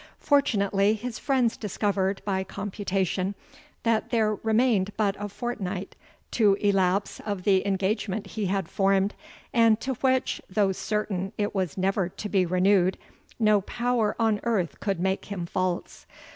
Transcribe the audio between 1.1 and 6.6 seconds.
friends discovered, by computation, that there remained but a fortnight to